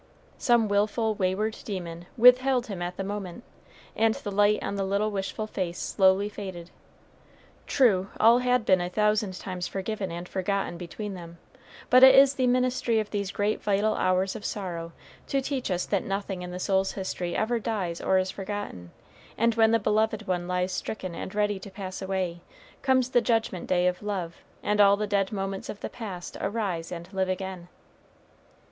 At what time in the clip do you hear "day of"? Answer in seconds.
23.67-24.01